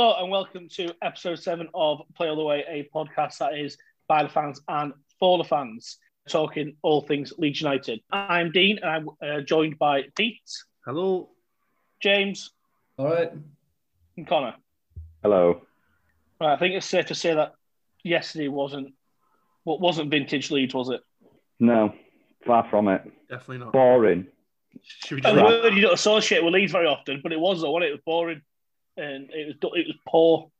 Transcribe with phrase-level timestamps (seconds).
[0.00, 3.76] Hello and welcome to episode seven of Play All the Way, a podcast that is
[4.06, 5.98] by the fans and for the fans,
[6.28, 8.00] talking all things Leeds United.
[8.12, 10.40] I'm Dean and I'm uh, joined by Pete,
[10.86, 11.30] Hello.
[12.00, 12.52] James,
[12.96, 13.32] All right.
[14.16, 14.54] and Connor.
[15.20, 15.62] Hello.
[16.40, 17.54] Right, I think it's safe to say that
[18.04, 18.94] yesterday wasn't
[19.64, 21.00] what wasn't vintage Leeds, was it?
[21.58, 21.92] No,
[22.46, 23.02] far from it.
[23.28, 23.72] Definitely not.
[23.72, 24.28] Boring.
[24.80, 27.72] Should we A word you don't associate with Leeds very often, but it was though,
[27.72, 27.88] wasn't it?
[27.88, 28.42] It was boring
[28.98, 30.50] and it was it was poor.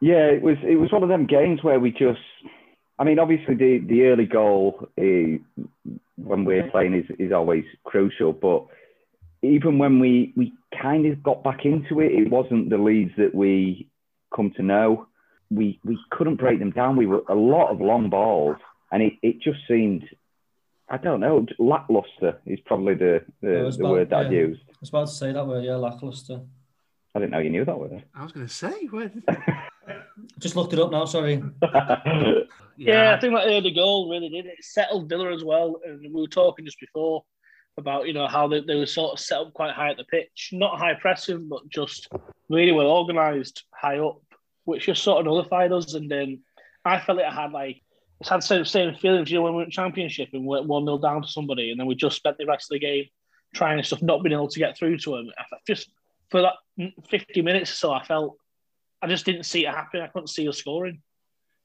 [0.00, 0.56] Yeah, it was.
[0.62, 2.20] It was one of them games where we just.
[2.98, 5.38] I mean, obviously the the early goal eh,
[6.16, 8.66] when we're playing is is always crucial, but
[9.42, 13.34] even when we we kind of got back into it, it wasn't the Leeds that
[13.34, 13.88] we
[14.34, 15.06] come to know.
[15.50, 16.96] We we couldn't break them down.
[16.96, 18.56] We were a lot of long balls,
[18.92, 20.04] and it, it just seemed.
[20.88, 21.44] I don't know.
[21.58, 24.60] Lackluster is probably the the, it's the about- word that I'd used.
[24.68, 26.42] I was about to say that word, yeah, lackluster.
[27.16, 28.04] I didn't know you knew that word.
[28.14, 28.86] I was going to say.
[28.90, 29.10] Where...
[30.38, 31.42] Just looked it up now, sorry.
[32.78, 34.62] Yeah, I think that early goal really did it.
[34.62, 37.24] Settled Villa as well, and we were talking just before
[37.78, 40.04] about you know how they, they were sort of set up quite high at the
[40.04, 42.08] pitch, not high pressing, but just
[42.50, 44.20] really well organised, high up,
[44.66, 45.94] which just sort of nullified us.
[45.94, 46.42] And then
[46.84, 47.80] I felt it had like
[48.20, 50.48] it's had the same, same feelings, you know, when we were in championship and we
[50.48, 52.80] went one 0 down to somebody, and then we just spent the rest of the
[52.80, 53.06] game
[53.54, 55.30] trying and stuff, not being able to get through to them.
[55.38, 55.88] I Just
[56.30, 56.54] for that
[57.08, 58.36] fifty minutes or so, I felt
[59.02, 60.00] I just didn't see it happen.
[60.02, 61.02] I couldn't see us scoring.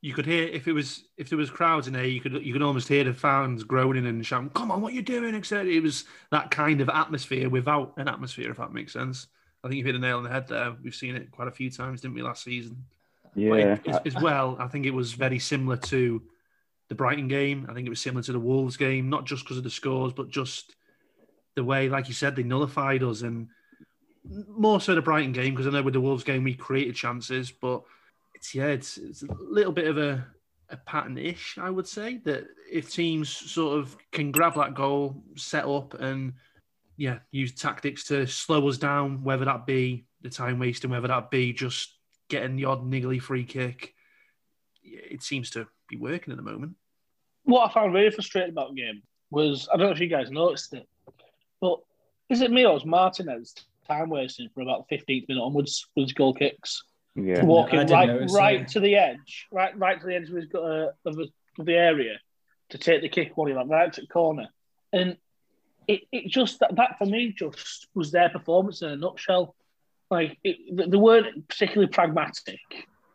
[0.01, 2.53] you could hear if it was if there was crowds in there, you could you
[2.53, 5.65] could almost hear the fans groaning and shouting, "Come on, what are you doing?" Etc.
[5.71, 9.27] It was that kind of atmosphere without an atmosphere, if that makes sense.
[9.63, 10.75] I think you've hit a nail on the head there.
[10.83, 12.83] We've seen it quite a few times, didn't we, last season?
[13.35, 16.21] Yeah, it- as, as well, I think it was very similar to
[16.89, 17.67] the Brighton game.
[17.69, 20.13] I think it was similar to the Wolves game, not just because of the scores,
[20.13, 20.75] but just
[21.55, 23.49] the way, like you said, they nullified us, and
[24.23, 27.51] more so the Brighton game because I know with the Wolves game we created chances,
[27.51, 27.81] but
[28.33, 30.25] it's yeah, it's, it's a little bit of a,
[30.69, 35.23] a pattern ish, I would say, that if teams sort of can grab that goal,
[35.35, 36.33] set up, and
[36.97, 41.31] yeah, use tactics to slow us down, whether that be the time wasting, whether that
[41.31, 41.97] be just
[42.29, 43.93] getting the odd niggly free kick.
[44.83, 46.75] It seems to be working at the moment.
[47.43, 50.31] what I found really frustrating about the game was I don't know if you guys
[50.31, 50.87] noticed it,
[51.59, 51.79] but
[52.29, 53.53] is it me or is Martinez
[53.91, 56.83] time wasting for about the 15th minute onwards with his goal kicks?
[57.15, 57.43] yeah.
[57.43, 58.69] Walking I right notice right that.
[58.69, 61.27] to the edge, right right to the edge of, his, uh, of, the,
[61.59, 62.19] of the area
[62.69, 64.47] to take the kick one like right to the corner.
[64.93, 65.17] And
[65.87, 69.55] it, it just that, that for me just was their performance in a nutshell.
[70.09, 72.59] Like it, they- they weren't particularly pragmatic.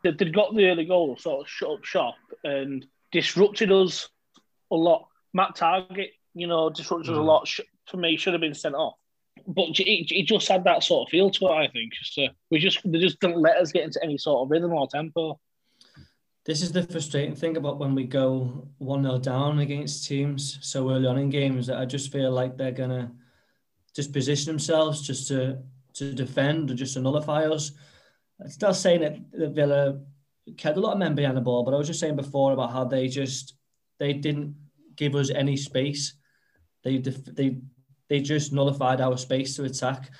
[0.03, 4.09] They, they'd got the early goal, sort of shut up shop and disrupted us
[4.71, 5.09] a lot.
[5.33, 7.25] Matt Targett, you know, disrupted us a Mhm.
[7.27, 7.49] lot.
[7.87, 8.97] For me, should have been sent off.
[9.47, 11.53] But it, it just had that sort of feel to it.
[11.53, 14.43] I think just uh, we just they just didn't let us get into any sort
[14.43, 15.39] of rhythm or tempo.
[16.45, 20.91] This is the frustrating thing about when we go 1 0 down against teams so
[20.91, 23.11] early on in games that I just feel like they're to
[23.97, 25.59] just position themselves just to,
[25.95, 27.73] to defend or just to nullify us.
[28.41, 29.99] I'm still saying that, that Villa
[30.57, 32.73] kept a lot of men behind the ball, but I was just saying before about
[32.73, 33.55] how they just
[33.99, 34.55] they didn't
[34.95, 36.15] give us any space.
[36.85, 37.57] They they
[38.09, 40.11] they just nullified our space to attack.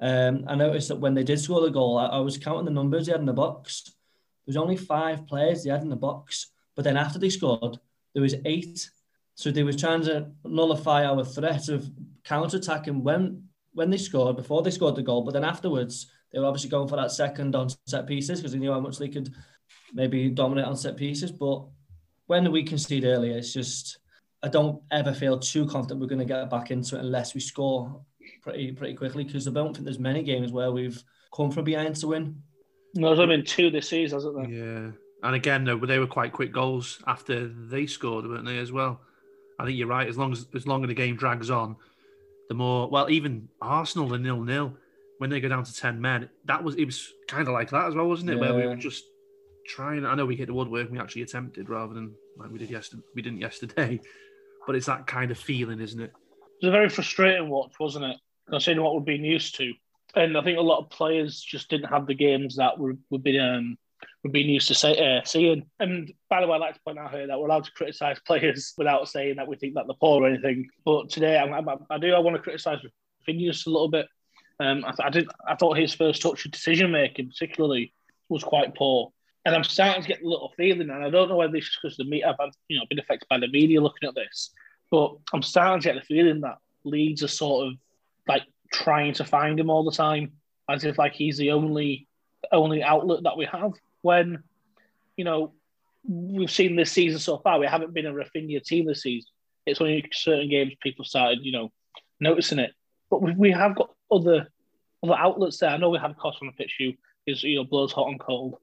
[0.00, 2.70] Um, I noticed that when they did score the goal, I, I was counting the
[2.70, 3.84] numbers they had in the box.
[3.84, 7.78] There was only five players they had in the box, but then after they scored,
[8.12, 8.90] there was eight.
[9.34, 11.90] So they were trying to nullify our threat of
[12.24, 13.42] counter-attacking when
[13.74, 16.88] when they scored, before they scored the goal, but then afterwards they were obviously going
[16.88, 19.34] for that second on set pieces because they knew how much they could
[19.92, 21.30] maybe dominate on set pieces.
[21.30, 21.66] But
[22.26, 23.98] when we concede earlier, it's just
[24.42, 27.40] I don't ever feel too confident we're going to get back into it unless we
[27.40, 28.00] score
[28.42, 31.02] pretty pretty quickly because I don't think there's many games where we've
[31.34, 32.42] come from behind to win.
[32.94, 34.50] No, there's only been two this season, hasn't there?
[34.50, 34.90] Yeah.
[35.22, 39.00] And again, they were quite quick goals after they scored, weren't they, as well?
[39.58, 40.08] I think you're right.
[40.08, 41.76] As long as as longer the game drags on,
[42.48, 44.74] the more well, even Arsenal the nil nil,
[45.18, 47.86] when they go down to ten men, that was it was kind of like that
[47.86, 48.38] as well, wasn't it?
[48.38, 49.04] Where we were just
[49.66, 50.04] trying.
[50.04, 53.02] I know we hit the woodwork, we actually attempted rather than like we did yesterday.
[53.14, 54.00] We didn't yesterday,
[54.66, 56.12] but it's that kind of feeling, isn't it?
[56.60, 58.16] It was a very frustrating watch, wasn't it?
[58.48, 59.72] Considering what we've been used to,
[60.14, 63.22] and I think a lot of players just didn't have the games that we've, we've
[63.22, 63.78] been um,
[64.22, 65.66] we've been used to say, uh, seeing.
[65.78, 68.18] And by the way, I'd like to point out here that we're allowed to criticise
[68.26, 70.68] players without saying that we think that they're poor or anything.
[70.84, 72.78] But today, I, I, I do I want to criticise
[73.28, 74.06] Rafinha a little bit.
[74.58, 77.92] Um, I, I did I thought his first touch of decision making, particularly,
[78.28, 79.12] was quite poor.
[79.46, 81.78] And I'm starting to get a little feeling, and I don't know whether this is
[81.80, 84.50] because the media I've you know been affected by the media looking at this,
[84.90, 87.74] but I'm starting to get the feeling that Leeds are sort of
[88.26, 90.32] like trying to find him all the time,
[90.68, 92.08] as if like he's the only
[92.50, 93.70] only outlet that we have.
[94.02, 94.42] When
[95.16, 95.52] you know
[96.08, 99.30] we've seen this season so far, we haven't been a Rafinha team this season.
[99.64, 101.70] It's only certain games people started, you know,
[102.18, 102.72] noticing it.
[103.10, 104.48] But we, we have got other
[105.04, 105.70] other outlets there.
[105.70, 106.92] I know we have Costa on the pitch who
[107.26, 108.58] is you know blows hot and cold.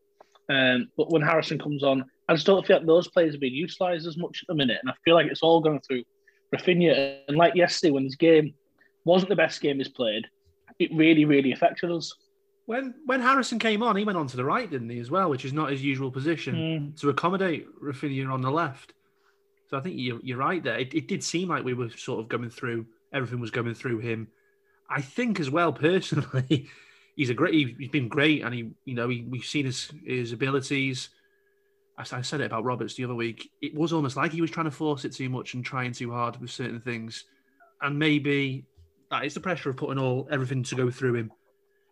[0.53, 3.53] Um, but when Harrison comes on, I just don't feel like those players are being
[3.53, 4.79] utilised as much at the minute.
[4.81, 6.03] And I feel like it's all going through
[6.55, 7.19] Rafinha.
[7.27, 8.53] And like yesterday, when this game
[9.05, 10.27] wasn't the best game he's played,
[10.79, 12.13] it really, really affected us.
[12.65, 15.29] When when Harrison came on, he went on to the right, didn't he, as well,
[15.29, 16.99] which is not his usual position Mm.
[17.01, 18.93] to accommodate Rafinha on the left.
[19.69, 20.77] So I think you're, you're right there.
[20.79, 23.99] It, it did seem like we were sort of going through, everything was going through
[23.99, 24.27] him.
[24.89, 26.69] I think as well, personally,
[27.15, 28.43] he's a great, he, he's been great.
[28.43, 31.09] And he, you know, he, we've seen his, his abilities.
[31.97, 33.51] I, I said it about Roberts the other week.
[33.61, 36.11] It was almost like he was trying to force it too much and trying too
[36.11, 37.25] hard with certain things.
[37.81, 38.65] And maybe
[39.11, 41.31] that is the pressure of putting all everything to go through him.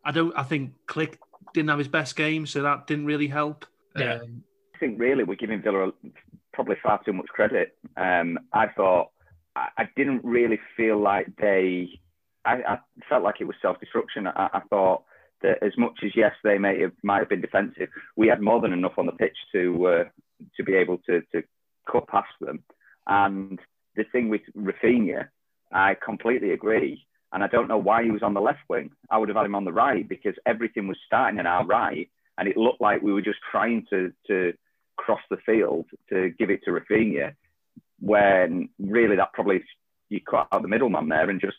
[0.03, 0.35] I don't.
[0.35, 1.15] I think Klich
[1.53, 3.65] didn't have his best game, so that didn't really help.
[3.95, 4.15] Yeah.
[4.15, 4.43] Um,
[4.73, 5.91] I think really we're giving Villa
[6.53, 7.77] probably far too much credit.
[7.97, 9.11] Um, I thought
[9.55, 11.99] I, I didn't really feel like they.
[12.43, 14.25] I, I felt like it was self-destruction.
[14.25, 15.03] I, I thought
[15.43, 18.61] that as much as yes, they may have might have been defensive, we had more
[18.61, 20.03] than enough on the pitch to uh,
[20.57, 21.43] to be able to to
[21.91, 22.63] cut past them.
[23.07, 23.59] And
[23.95, 25.27] the thing with Rafinha,
[25.71, 27.05] I completely agree.
[27.33, 28.91] And I don't know why he was on the left wing.
[29.09, 32.09] I would have had him on the right because everything was starting in our right,
[32.37, 34.53] and it looked like we were just trying to to
[34.97, 37.33] cross the field to give it to Rafinha,
[37.99, 39.63] when really that probably
[40.09, 41.57] you cut out the middleman there and just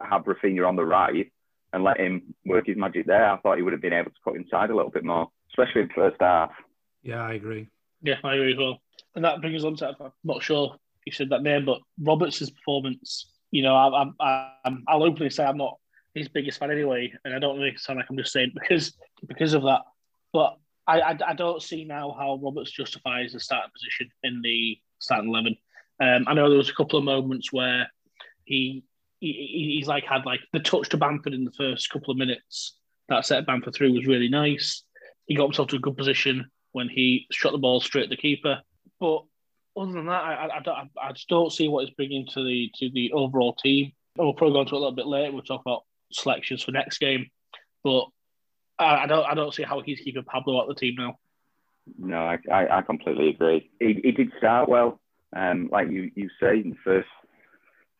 [0.00, 1.32] have Rafinha on the right
[1.76, 3.30] and let him work his magic there.
[3.30, 5.82] I thought he would have been able to cut inside a little bit more, especially
[5.82, 6.50] in the first half.
[7.02, 7.68] yeah, I agree.
[8.02, 8.80] Yeah, I agree as well.
[9.14, 11.80] And that brings us on to, I'm not sure if you said that name, but
[12.00, 15.76] Roberts' performance, you know, I, I, I'm, I'll openly say I'm not
[16.14, 18.94] his biggest fan anyway, and I don't really sound like I'm just saying because
[19.26, 19.82] because of that.
[20.32, 20.56] But
[20.86, 25.28] I, I, I don't see now how Roberts justifies the starting position in the starting
[25.28, 25.56] 11.
[26.00, 27.90] Um, I know there was a couple of moments where
[28.44, 28.84] he,
[29.32, 32.76] he he's like had like the touch to Bamford in the first couple of minutes.
[33.08, 34.82] That set Bamford through was really nice.
[35.26, 38.16] He got himself to a good position when he shot the ball straight at the
[38.16, 38.60] keeper.
[39.00, 39.24] But
[39.76, 42.44] other than that, I, I, I, don't, I just don't see what he's bringing to
[42.44, 43.92] the to the overall team.
[44.16, 45.32] We'll probably go into a little bit later.
[45.32, 47.30] We'll talk about selections for next game,
[47.84, 48.06] but
[48.78, 51.18] I, I don't I don't see how he's keeping Pablo out the team now.
[51.98, 53.70] No, I, I, I completely agree.
[53.78, 55.00] He, he did start well,
[55.34, 57.08] um, like you, you say, in the first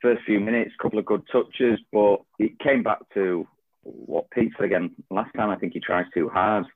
[0.03, 3.47] first few minutes, couple of good touches, but it came back to
[3.83, 5.51] what Pete said again last time.
[5.51, 6.67] I think he tries too hard,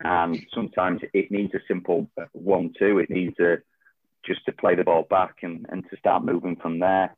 [0.00, 2.98] and sometimes it needs a simple one-two.
[2.98, 3.58] It needs a
[4.24, 7.14] just to play the ball back and, and to start moving from there.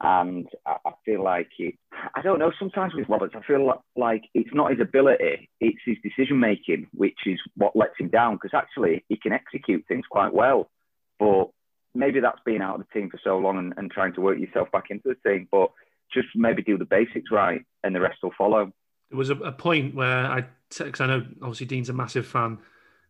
[0.00, 1.74] And I, I feel like it,
[2.14, 5.80] I don't know, sometimes with Roberts, I feel like, like it's not his ability, it's
[5.84, 10.04] his decision making, which is what lets him down because actually he can execute things
[10.08, 10.70] quite well.
[11.18, 11.50] But
[11.94, 14.38] maybe that's been out of the team for so long and, and trying to work
[14.38, 15.48] yourself back into the team.
[15.50, 15.70] But
[16.12, 18.72] just maybe do the basics right and the rest will follow.
[19.10, 20.46] There was a, a point where I,
[20.76, 22.58] because I know obviously Dean's a massive fan,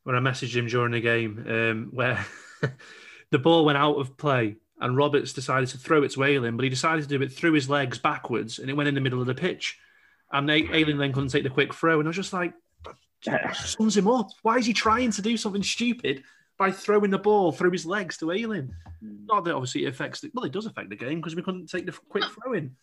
[0.04, 2.24] where I messaged him during the game um, where
[3.30, 6.64] the ball went out of play and Roberts decided to throw it to Ayling, but
[6.64, 9.20] he decided to do it through his legs backwards and it went in the middle
[9.20, 9.78] of the pitch.
[10.32, 11.98] And they, Ayling then couldn't take the quick throw.
[11.98, 12.54] And I was just like,
[13.54, 14.30] sums him up.
[14.42, 16.22] Why is he trying to do something stupid
[16.60, 18.70] by throwing the ball through his legs to Ayling?
[19.00, 21.70] Not that obviously it affects the, well, it does affect the game because we couldn't
[21.70, 22.76] take the quick throw in.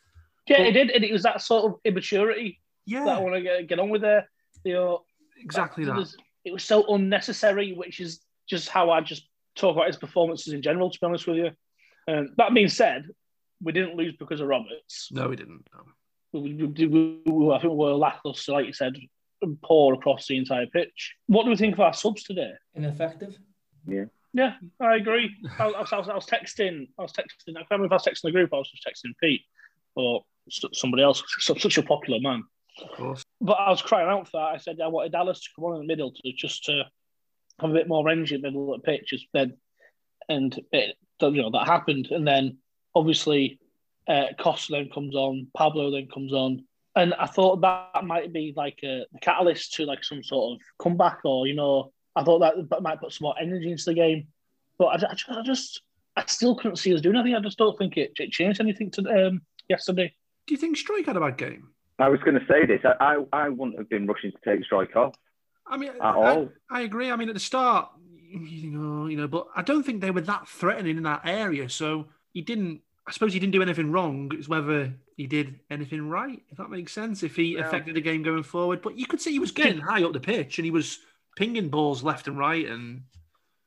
[0.50, 3.42] Yeah, it did, and it was that sort of immaturity Yeah, that I want to
[3.42, 4.28] get, get on with there.
[4.64, 5.04] You know,
[5.38, 5.96] exactly it that.
[5.96, 8.20] was, it was so unnecessary, which is
[8.50, 10.90] just how I just talk about his performances in general.
[10.90, 11.52] To be honest with you,
[12.08, 13.06] um, that being said,
[13.62, 15.10] we didn't lose because of Roberts.
[15.12, 15.68] No, we didn't.
[15.72, 16.40] No.
[16.42, 18.98] We, we, we, we, I think we were lackluster, like you said,
[19.44, 21.16] and poor across the entire pitch.
[21.28, 22.54] What do we think of our subs today?
[22.74, 23.38] Ineffective.
[23.88, 25.36] Yeah, Yeah, I agree.
[25.60, 26.88] I, I, was, I, was, I was texting.
[27.00, 27.56] I was texting.
[27.56, 28.54] I can't remember if I was texting the group.
[28.54, 29.42] I was just texting Pete
[29.96, 31.24] or somebody else.
[31.40, 32.44] Such such a popular man.
[32.84, 33.24] Of course.
[33.42, 34.56] But I was crying out for that.
[34.56, 36.84] I said I wanted Dallas to come on in the middle to just to
[37.60, 39.10] have a bit more range in the middle of the pitch.
[39.10, 39.58] Just then,
[40.30, 42.10] and it, you know that happened.
[42.12, 42.58] And then
[42.94, 43.60] obviously
[44.08, 46.64] uh, Costa then comes on, Pablo then comes on,
[46.96, 51.20] and I thought that might be like a catalyst to like some sort of comeback,
[51.26, 54.28] or you know, I thought that, that might put some more energy into the game.
[54.80, 55.82] But I, I, just, I just,
[56.16, 57.36] I still couldn't see us doing anything.
[57.36, 60.14] I just don't think it, it changed anything to um, yesterday.
[60.48, 61.70] Do you think Struijk had a bad game?
[62.00, 62.82] I was going to say this.
[62.84, 65.16] I, I, I wouldn't have been rushing to take Struijk off.
[65.66, 66.50] I mean, At I, all.
[66.70, 67.12] I agree.
[67.12, 67.90] I mean, at the start,
[68.30, 71.70] you know, you know, but I don't think they were that threatening in that area.
[71.70, 72.82] So he didn't.
[73.08, 74.32] I suppose he didn't do anything wrong.
[74.34, 77.24] It's whether he did anything right, if that makes sense.
[77.24, 77.66] If he Yeah.
[77.66, 80.20] affected the game going forward, but you could see he was getting high up the
[80.20, 81.00] pitch and he was
[81.38, 83.02] pinging balls left and right, and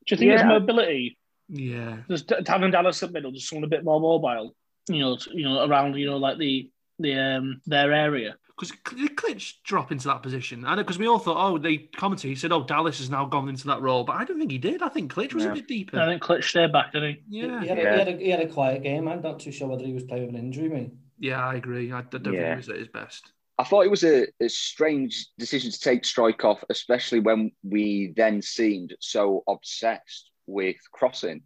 [0.07, 0.49] Do you think his Yeah.
[0.49, 1.17] mobility,
[1.49, 4.55] yeah, just having Dallas at middle, just someone a bit more mobile,
[4.89, 8.37] you know, t- you know, around, you know, like the the um their area.
[8.49, 10.67] because did Klich drop into that position?
[10.67, 13.25] I know because we all thought, oh, they commented, he said, oh, Dallas has now
[13.25, 14.83] gone into that role, but I don't think he did.
[14.83, 15.53] I think Klich was Yeah.
[15.53, 15.99] a bit deeper.
[15.99, 17.39] I think Klich stayed back, didn't he?
[17.41, 17.93] yeah, He had, a, Yeah.
[17.93, 19.09] he, had a, he had a quiet game.
[19.09, 20.93] I'm not too sure whether he was playing with an injury, mate.
[21.19, 21.91] yeah, I agree.
[21.91, 23.33] I, I don't think he was at his best.
[23.61, 28.15] I thought it was a, a strange decision to take Struijk off, especially when we
[28.17, 31.43] then seemed so obsessed with crossing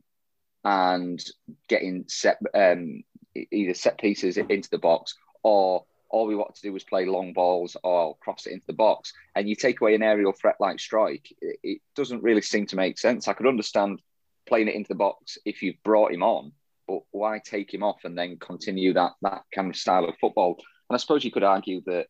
[0.65, 1.21] and
[1.69, 3.03] getting set um,
[3.51, 7.33] either set pieces into the box or all we wanted to do was play long
[7.33, 9.13] balls or cross it into the box.
[9.35, 12.77] And you take away an aerial threat like Struijk, it, it doesn't really seem to
[12.77, 13.27] make sense.
[13.27, 14.01] I could understand
[14.47, 16.53] playing it into the box if you've brought him on,
[16.87, 20.61] but why take him off and then continue that that kind of style of football?
[20.95, 22.07] And I suppose you could argue that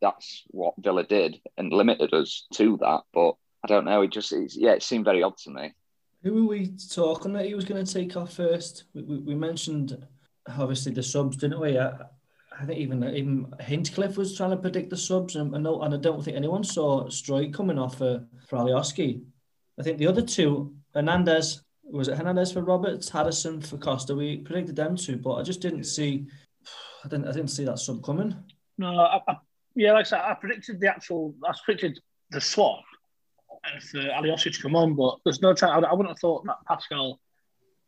[0.00, 3.02] that's what Villa did and limited us to that.
[3.14, 4.02] But I don't know.
[4.02, 5.72] It just, it's, yeah, it seemed very odd to me.
[6.24, 8.82] Who were we talking that he was going to take off first?
[8.94, 10.04] We, we, we mentioned
[10.48, 11.78] obviously the subs, didn't we?
[11.78, 11.92] I,
[12.58, 15.94] I think even even Hinchcliffe was trying to predict the subs, and, and, no, and
[15.94, 19.22] I don't think anyone saw Struijk coming off uh, for, for Alioski.
[19.78, 24.16] I think the other two, Hernandez, was it Hernandez for Roberts, Harrison for Costa?
[24.16, 26.26] We predicted them two, but I just didn't see,
[27.04, 28.34] I didn't, I didn't see that sub coming.
[28.78, 29.36] No, I, I,
[29.74, 32.80] yeah, like I said, I predicted the actual, I predicted the swap
[33.72, 35.84] and for Alioski to come on, but there's no time.
[35.84, 37.20] I, I wouldn't have thought that Pascal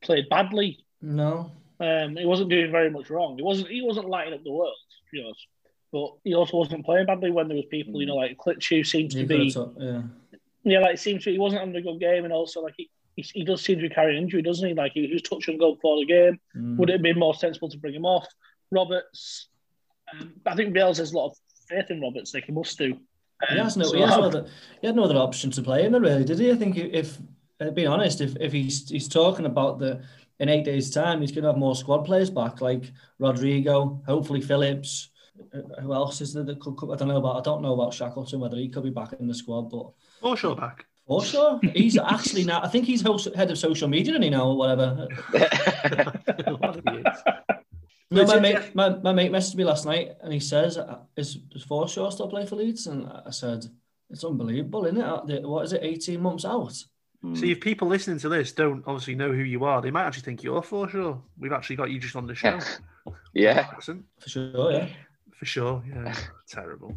[0.02, 0.84] played badly.
[1.00, 1.50] No,
[1.80, 3.36] Um, he wasn't doing very much wrong.
[3.36, 3.68] He wasn't.
[3.68, 4.74] He wasn't lighting up the world,
[5.12, 5.46] be honest.
[5.92, 8.82] But he also wasn't playing badly when there was people, you know, like Klich who
[8.84, 10.02] seemed to you be, took- yeah.
[10.64, 11.32] yeah, like it seems to.
[11.32, 13.88] He wasn't having a good game, and also like he, he, he does seem to
[13.88, 14.74] be carrying injury, doesn't he?
[14.74, 16.38] Like he, he was touch and go for the game.
[16.56, 16.76] Mm.
[16.76, 18.26] Would it have been more sensible to bring him off?
[18.72, 19.48] Roberts,
[20.12, 21.36] um, I think Bielsa has a lot of
[21.68, 22.34] faith in Roberts.
[22.34, 22.96] Like he must do.
[23.48, 24.46] He Um, has no, so he, has no other,
[24.80, 26.50] he had no other option to play him, really, did he?
[26.50, 27.18] I think if,
[27.60, 30.02] if being honest, if, if he's he's talking about the
[30.40, 34.40] in eight days' time, he's going to have more squad players back, like Rodrigo, hopefully
[34.40, 35.10] Phillips.
[35.54, 36.90] Uh, Who else is there that could come?
[36.90, 37.36] I don't know about.
[37.36, 39.90] I don't know about Shackleton whether he could be back in the squad, but
[40.22, 40.86] Forshaw back.
[41.08, 42.60] Forshaw, he's actually now.
[42.62, 45.08] I think he's host, head of social media, and he now or whatever.
[48.12, 48.28] What he is.
[48.28, 51.34] No, my mate, my, my mate messaged me last night, and he says, uh, "Is
[51.34, 53.66] does Forshaw still play for Leeds?" And I said,
[54.10, 55.04] "It's unbelievable, isn't it?
[55.04, 55.82] Uh, What is it?
[55.82, 56.74] Eighteen months out."
[57.34, 60.24] See, if people listening to this don't obviously know who you are, they might actually
[60.24, 61.20] think you're Forshaw.
[61.38, 62.58] We've actually got you just on the show.
[63.32, 63.68] yeah.
[63.78, 64.88] For sure, yeah.
[65.38, 66.16] For sure, yeah.
[66.48, 66.96] Terrible.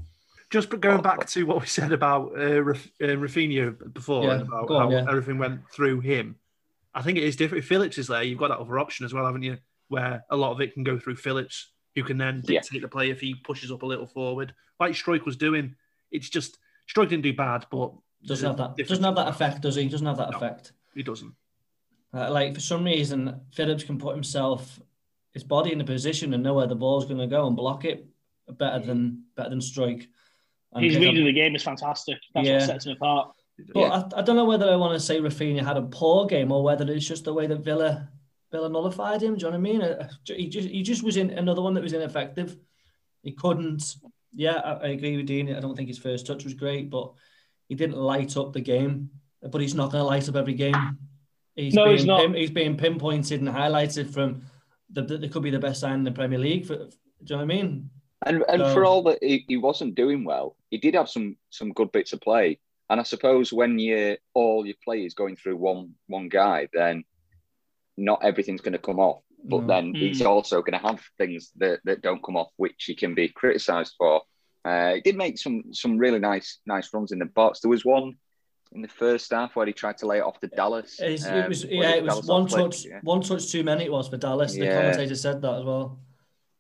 [0.50, 4.72] Just going back to what we said about uh, Raf- uh, Rafinha before, Yeah, about
[4.72, 5.06] on, how yeah.
[5.08, 6.38] everything went through him.
[6.94, 7.64] I think it is different.
[7.64, 9.58] If Phillips is there, you've got that other option as well, haven't you?
[9.88, 12.62] Where a lot of it can go through Phillips, who can then Yeah.
[12.62, 15.76] dictate the play if he pushes up a little forward, like Struijk was doing.
[16.12, 16.58] It's just
[16.92, 17.94] Struijk didn't do bad, but
[18.26, 18.76] Doesn't have that.
[18.76, 18.90] difference.
[18.90, 19.88] Doesn't have that effect, does he?
[19.88, 20.38] Doesn't have that No.
[20.38, 20.74] effect.
[20.96, 21.34] He doesn't.
[22.14, 24.80] Uh, like for some reason, Phillips can put himself,
[25.34, 27.86] his body in a position and know where the ball's going to go and block
[27.86, 28.08] it
[28.58, 30.08] better than better than Struijk.
[30.74, 32.18] And His pick reading of the game is fantastic.
[32.34, 32.54] That's Yeah.
[32.58, 33.36] what sets him apart.
[33.74, 36.52] But I, I don't know whether I want to say Rafinha had a poor game
[36.52, 38.10] or whether it's just the way that Villa
[38.56, 39.36] Villa nullified him.
[39.36, 39.82] Do you know what I mean?
[39.82, 42.58] Uh, He just he just was in another one that was ineffective.
[43.24, 43.96] He couldn't.
[44.34, 45.54] Yeah, I, I agree with Dean.
[45.56, 47.12] I don't think his first touch was great, but
[47.70, 49.10] he didn't light up the game.
[49.42, 50.98] But he's not going to light up every game.
[51.56, 52.22] He's No, being he's not.
[52.22, 54.42] pin- he's being pinpointed and highlighted from
[54.90, 56.66] the, the, the could be the best sign in the Premier League.
[56.66, 57.90] For, do you know what I mean?
[58.26, 61.38] And and So- for all that he, he wasn't doing well, he did have some
[61.50, 62.60] some good bits of play.
[62.90, 67.04] And I suppose when you all your play is going through one one guy, then
[67.98, 69.22] not everything's going to come off.
[69.44, 69.68] But No.
[69.68, 70.28] then he's Mm.
[70.28, 73.94] also going to have things that, that don't come off, which he can be criticised
[73.98, 74.22] for.
[74.64, 77.60] Uh, he did make some some really nice nice runs in the box.
[77.60, 78.18] There was one
[78.72, 81.00] in the first half where he tried to lay it off to Dallas.
[81.00, 83.00] It's- um, it was where yeah, it was Dallas one touch, yeah.
[83.04, 83.86] one touch too many.
[83.86, 84.54] It was for Dallas.
[84.54, 84.82] The Yeah.
[84.82, 86.00] commentator said that as well.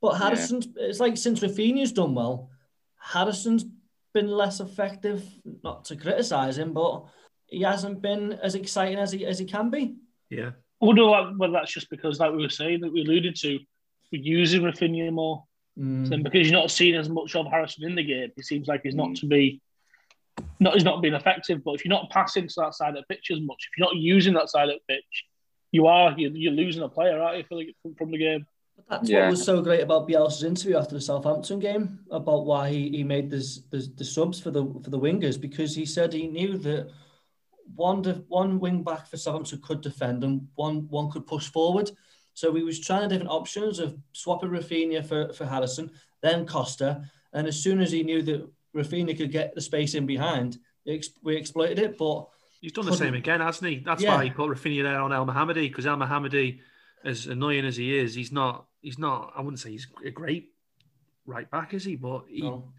[0.01, 2.51] But Harrison's it's like since Rafinha's done well,
[2.99, 3.65] Harrison's
[4.13, 5.23] been less effective.
[5.63, 7.05] Not to criticise him, but
[7.47, 9.95] he hasn't been as exciting as he as he can be.
[10.29, 10.51] Yeah.
[10.81, 13.59] I wonder like, whether that's just because, like we were saying, that we alluded to,
[14.11, 15.43] we're using Rafinha more.
[15.79, 16.09] Mm.
[16.09, 18.81] Then because you're not seeing as much of Harrison in the game, it seems like
[18.83, 19.19] he's not Mm.
[19.21, 19.61] to be,
[20.59, 21.63] not he's not being effective.
[21.63, 23.87] But if you're not passing to that side of the pitch as much, if you're
[23.87, 25.23] not using that side of the pitch,
[25.71, 28.45] you are you're, you're losing a player, aren't you, for the, from, from the game?
[28.77, 29.21] But that's Yeah.
[29.21, 33.03] what was so great about Bielsa's interview after the Southampton game about why he, he
[33.03, 36.57] made this the, the subs for the for the wingers because he said he knew
[36.59, 36.89] that
[37.73, 41.91] one de, one wing back for Southampton could defend and one one could push forward.
[42.33, 45.89] So we was trying different options of swapping Rafinha for, for Harrison,
[46.21, 47.09] then Costa.
[47.33, 51.35] And as soon as he knew that Rafinha could get the space in behind, we
[51.35, 51.97] exploited it.
[51.97, 52.27] But
[52.61, 53.79] he's done the same again, hasn't he?
[53.79, 54.15] That's yeah.
[54.15, 56.59] why he put Rafinha there on Elmohamady because Elmohamady,
[57.03, 58.65] as annoying as he is, he's not.
[58.81, 59.33] He's not.
[59.35, 60.49] I wouldn't say he's a great
[61.25, 61.95] right back, is he?
[61.95, 62.73] But he, no.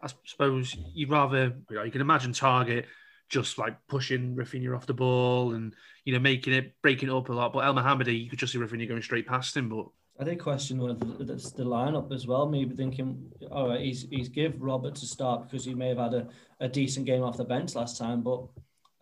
[0.00, 1.54] I suppose you'd rather.
[1.70, 2.84] You, know, you can imagine Targett
[3.28, 7.28] just like pushing Rafinha off the ball and you know making it breaking it up
[7.28, 7.52] a lot.
[7.52, 9.68] But Elmohamady, you could just see Rafinha going straight past him.
[9.68, 9.86] But
[10.20, 12.48] I did question whether the, the lineup as well.
[12.48, 16.14] Maybe thinking, all right, he's he's give Robert to start because he may have had
[16.14, 16.28] a,
[16.60, 18.44] a decent game off the bench last time, but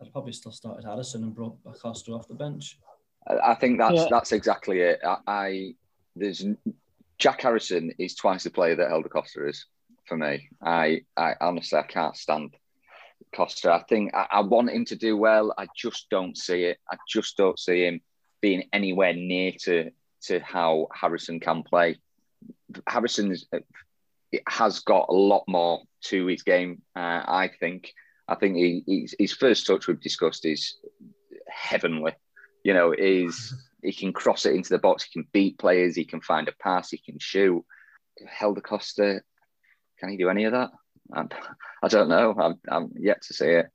[0.01, 2.79] I'd probably still started Harrison and brought Acosta off the bench.
[3.29, 4.07] I think that's yeah.
[4.11, 5.01] that's exactly it.
[5.05, 5.75] I, I,
[6.15, 6.45] there's
[7.19, 9.67] Jack Harrison is twice the player that Helder Costa is
[10.05, 10.49] for me.
[10.63, 12.55] I I honestly I can't stand
[13.35, 13.73] Costa.
[13.73, 15.55] I think I, I, want him to do well.
[15.57, 16.79] I just don't see it.
[16.91, 18.01] I just don't see him
[18.41, 19.91] being anywhere near to
[20.23, 21.99] to how Harrison can play.
[22.87, 23.35] Harrison
[24.49, 26.83] has got a lot more to his game.
[26.95, 27.93] Uh, I think.
[28.29, 30.79] I think he, his first touch we've discussed is
[31.49, 32.13] heavenly.
[32.65, 35.05] You know, is he can cross it into the box.
[35.05, 35.95] He can beat players.
[35.95, 36.91] He can find a pass.
[36.91, 37.65] He can shoot.
[38.27, 39.23] Helder Costa,
[39.99, 40.71] can he do any of that?
[41.13, 41.25] I,
[41.83, 42.35] I don't know.
[42.39, 43.67] I'm, I'm yet to see it.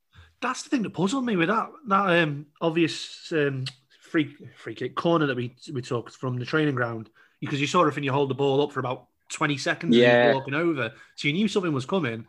[0.42, 3.66] That's the thing that puzzled me with that that um, obvious um,
[4.02, 7.10] free free kick corner that we we took from the training ground
[7.40, 10.28] because you saw if you hold the ball up for about 20 seconds yeah.
[10.28, 12.26] and walking over, so you knew something was coming.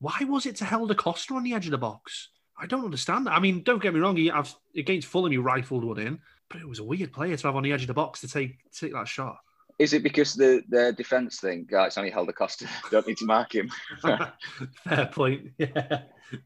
[0.00, 2.28] Why was it to Helder Costa on the edge of the box?
[2.60, 3.32] I don't understand that.
[3.32, 4.16] I mean, don't get me wrong.
[4.16, 7.46] He, I've, against Fulham, you rifled one in, but it was a weird player to
[7.46, 9.38] have on the edge of the box to take take that shot.
[9.78, 11.66] Is it because the the defense thing?
[11.70, 12.66] Guys, only Helder Costa.
[12.90, 13.70] Don't need to mark him.
[14.84, 15.50] fair point.
[15.58, 16.02] Yeah,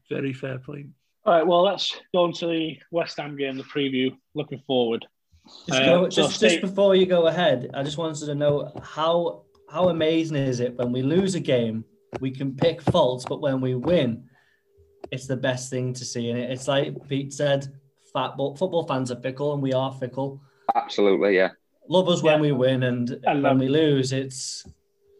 [0.09, 0.87] very fair point.
[1.25, 1.45] All right.
[1.45, 4.15] Well, let's go on to the West Ham game, the preview.
[4.33, 5.05] Looking forward.
[5.67, 9.43] Just, go, uh, just, just before you go ahead, I just wanted to know how
[9.69, 11.83] how amazing is it when we lose a game,
[12.21, 14.29] we can pick faults, but when we win,
[15.11, 16.29] it's the best thing to see.
[16.29, 16.51] And it.
[16.51, 17.67] it's like Pete said,
[18.13, 20.41] fat, football fans are fickle, and we are fickle.
[20.75, 21.49] Absolutely, yeah
[21.89, 24.65] love us when we win, and when we lose, it's.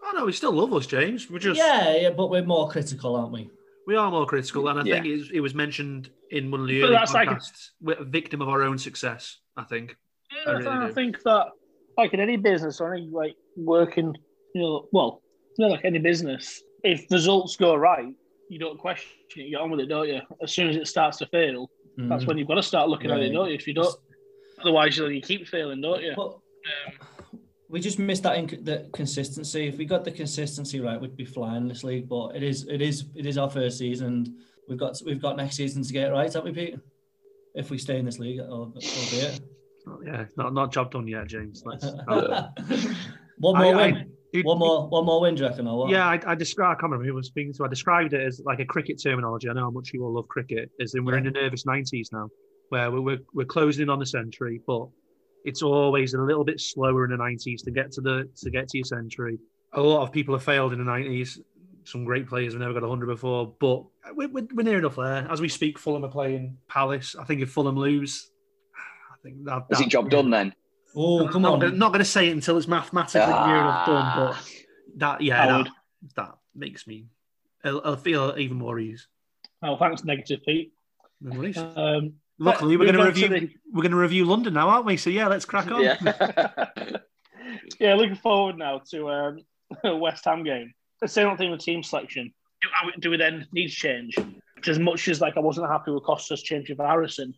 [0.05, 1.29] Oh no, we still love us, James.
[1.29, 3.49] We're just yeah, yeah, but we're more critical, aren't we?
[3.87, 5.01] We are more critical, and I yeah.
[5.01, 7.13] think it, it, was mentioned in one of the early podcasts.
[7.13, 7.41] Like
[7.81, 9.39] we're a victim of our own success.
[9.55, 9.95] I think.
[10.31, 11.47] Yeah, I, really I think that,
[11.97, 14.15] like in any business or any like working,
[14.55, 15.21] you know, well,
[15.57, 18.13] you know, like any business, if results go right,
[18.49, 19.41] you don't question it.
[19.41, 20.21] You get on with it, don't you?
[20.41, 22.09] As soon as it starts to fail, mm-hmm.
[22.09, 23.19] that's when you've got to start looking right.
[23.19, 23.55] at it, don't you?
[23.55, 23.95] If you don't,
[24.61, 26.13] otherwise you, you keep failing, don't you?
[26.15, 29.67] But um, we just missed that inc- the consistency.
[29.67, 32.07] If we got the consistency right, we'd be flying this league.
[32.07, 34.07] But it is it is it is our first season.
[34.07, 34.29] And
[34.69, 36.79] we've got we've got next season to get right, haven't we, Pete?
[37.55, 39.41] If we stay in this league, albeit.
[40.05, 41.63] Yeah, not not job done yet, James.
[41.65, 42.53] one
[43.39, 43.95] more I, win.
[43.95, 45.67] I, it, one more, one more win, do you reckon?
[45.67, 45.89] Or what?
[45.89, 46.77] Yeah, I, I described.
[46.77, 47.65] I can't remember who was speaking to.
[47.65, 49.49] I described it as like a cricket terminology.
[49.49, 50.71] I know how much you all love cricket.
[50.79, 51.19] Is in we're yeah.
[51.19, 52.29] in the nervous nineties now,
[52.69, 54.87] where we're, we're we're closing in on the century, but
[55.43, 58.69] it's always a little bit slower in the 90s to get to the to get
[58.69, 59.37] to your century.
[59.73, 61.39] A lot of people have failed in the 90s.
[61.85, 65.27] Some great players have never got 100 before, but we're, we're near enough there.
[65.29, 67.15] As we speak, Fulham are playing Palace.
[67.19, 68.29] I think if Fulham lose,
[69.11, 69.65] I think that.
[69.71, 70.53] Is it job done then?
[70.95, 71.61] Oh, come on.
[71.63, 73.47] I'm not going to say it until it's mathematically ah.
[73.47, 74.55] near enough done, but
[74.97, 75.69] that, yeah, that,
[76.15, 77.07] that, makes me,
[77.63, 79.07] I'll, I'll, feel even more ease.
[79.63, 80.71] Oh, thanks, negative Pete.
[81.19, 81.57] No worries.
[81.57, 83.27] Um, Luckily, we're going to review.
[83.29, 83.49] The...
[83.71, 84.97] We're going to review London now, aren't we?
[84.97, 85.83] So yeah, let's crack on.
[85.83, 85.97] Yeah,
[87.79, 89.39] yeah looking forward now to um,
[89.99, 90.73] West Ham game.
[91.01, 92.33] The same thing with team selection.
[92.61, 94.17] Do, do we then need to change?
[94.65, 97.33] As much as like I wasn't happy with Costa's changing for Harrison,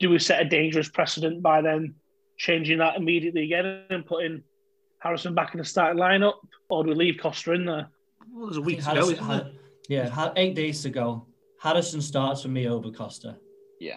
[0.00, 1.94] do we set a dangerous precedent by then
[2.36, 4.42] changing that immediately again and putting
[4.98, 6.34] Harrison back in the starting lineup,
[6.68, 7.88] or do we leave Costa in there?
[8.32, 9.52] Well, there's a week to go, had,
[9.88, 11.26] Yeah, eight days to go.
[11.60, 13.38] Harrison starts for me over Costa.
[13.80, 13.96] Yeah.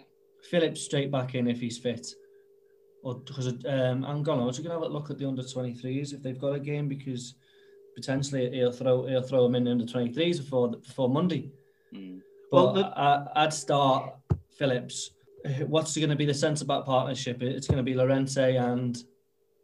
[0.50, 2.08] Phillips straight back in if he's fit.
[3.04, 6.22] Or because um, I'm gonna also gonna have a look at the under 23s if
[6.22, 7.36] they've got a game because
[7.96, 11.52] potentially he'll throw he'll throw them in the under 23s before before Monday.
[11.94, 12.20] Mm.
[12.52, 12.86] But well, the...
[12.86, 14.15] I, would start
[14.58, 15.12] Phillips.
[15.68, 17.42] What's going to be the centre back partnership?
[17.42, 19.02] It's going to be Llorente and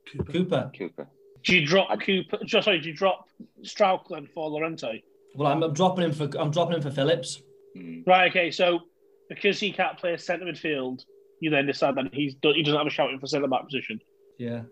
[0.08, 0.32] Cooper.
[0.32, 0.72] Cooper.
[0.78, 1.08] Cooper.
[1.44, 2.40] Do you drop Cooper?
[2.46, 3.28] Just sorry, do you drop
[3.64, 5.04] Strauchlen for Llorente?
[5.36, 7.42] Well, I'm, I'm, dropping him for I'm dropping him for Phillips.
[7.78, 8.08] Mm.
[8.08, 8.30] Right.
[8.30, 8.52] Okay.
[8.52, 8.80] So
[9.30, 11.04] because he can't play a centre midfield,
[11.40, 14.00] you then decide that he's he doesn't have a shouting for centre back position.
[14.38, 14.64] Yeah,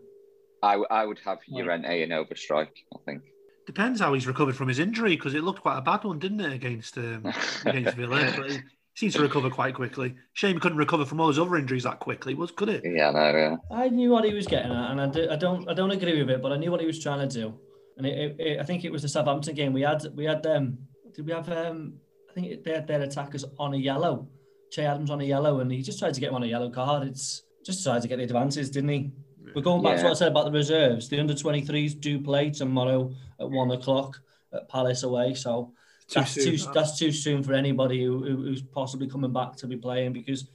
[0.62, 2.70] I, I would have Llorente in over Struijk.
[2.94, 3.24] I think
[3.66, 6.42] depends how he's recovered from his injury because it looked quite a bad one, didn't
[6.42, 7.26] it, against um,
[7.66, 8.34] against Villa?
[8.36, 8.62] But
[8.96, 10.14] Seems to recover quite quickly.
[10.34, 12.36] Shame he couldn't recover from all his other injuries that quickly.
[12.36, 12.84] Was could it?
[12.86, 13.56] Yeah, no, yeah.
[13.72, 16.20] I knew what he was getting at, and I, do, I don't I don't agree
[16.20, 17.60] with it, but I knew what he was trying to do.
[17.98, 19.74] And it, it, it, I think it was the Southampton game.
[19.74, 20.78] We had we had um
[21.16, 21.96] did we have um
[22.30, 24.28] I think they had their attackers on a yellow,
[24.74, 26.70] Che Adams on a yellow, and he just tried to get him on a yellow
[26.70, 27.08] card.
[27.08, 29.12] It's just tried to get the advances, didn't he?
[29.56, 31.10] We're going back to what I said about the reserves.
[31.10, 34.20] The under 23s do play tomorrow at one o'clock
[34.52, 35.36] at Palace away.
[35.36, 35.74] So
[36.08, 36.58] Too that's soon.
[36.58, 40.14] too that's too soon for anybody who, who- who's possibly coming back to be playing
[40.14, 40.48] because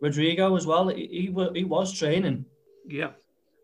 [0.00, 0.88] Rodrigo as well.
[0.88, 2.44] He he, he was training.
[2.86, 3.10] Yeah.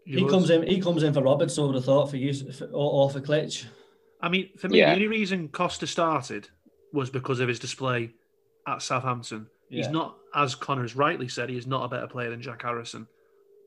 [0.07, 0.33] He, was.
[0.33, 0.66] comes in.
[0.66, 1.57] He comes in for Roberts.
[1.59, 3.66] I would have thought for you for, or, or for Klich.
[4.20, 4.87] I mean, for me, Yeah.
[4.90, 6.49] the only reason Costa started
[6.92, 8.11] was because of his display
[8.66, 9.46] at Southampton.
[9.70, 12.62] He's not, as Connor has rightly said, he is not a better player than Jack
[12.62, 13.06] Harrison.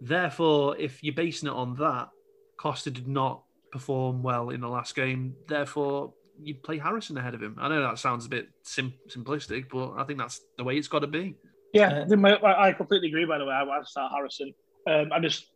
[0.01, 2.09] Therefore, if you're basing it on that,
[2.57, 5.33] Costa did not perform well in the last game.
[5.47, 7.55] Therefore, you play Harrison ahead of him.
[7.59, 10.87] I know that sounds a bit sim- simplistic, but I think that's the way it's
[10.87, 11.35] got to be.
[11.73, 13.25] Yeah, I I completely agree.
[13.25, 14.53] By the way, I would start Harrison.
[14.87, 15.47] Um, I just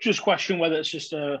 [0.00, 1.40] just question whether it's just a,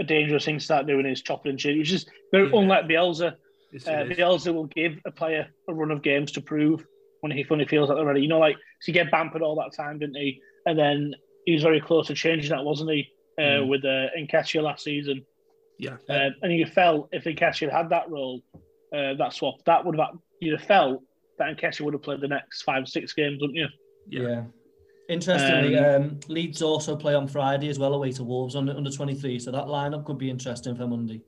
[0.00, 1.80] a dangerous thing to start doing is chopping and changing.
[1.80, 2.58] It's just very Yeah.
[2.58, 3.32] unlike Bielsa.
[3.32, 4.04] Uh.
[4.04, 6.84] Bielsa will give a player a run of games to prove
[7.22, 8.20] when he finally feels like they're ready.
[8.20, 10.40] You know, like so he get Bamford all that time, didn't he?
[10.66, 11.14] And then
[11.46, 13.08] he was very close to changing that, wasn't he?
[13.38, 13.68] Uh, Mm.
[13.68, 15.24] With uh, Nketiah last season,
[15.78, 15.96] yeah.
[16.10, 18.42] um, and you felt if Nketiah had had that role,
[18.94, 21.02] uh, that swap, that would have you'd have felt
[21.38, 23.68] that Nketiah would have played the next five six games, wouldn't you?
[24.08, 24.28] Yeah.
[24.28, 24.42] Yeah.
[25.08, 29.38] Interestingly, um, Leeds also play on Friday as well away to Wolves under under 23.
[29.38, 31.22] So that lineup could be interesting for Monday.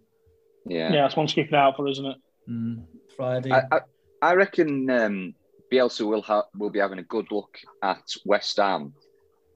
[0.66, 0.92] Yeah.
[0.92, 2.16] Yeah, that's one to keep an eye out for, isn't it?
[2.48, 2.85] Mm,
[3.16, 3.50] Friday.
[3.50, 3.80] I, I,
[4.22, 5.35] I reckon um,
[5.72, 8.92] Bielsa will ha- will be having a good look at West Ham,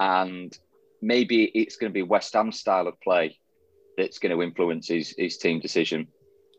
[0.00, 0.56] and
[1.02, 3.38] maybe it's going to be West Ham style of play
[3.96, 6.06] that's going to influence his, his team decision.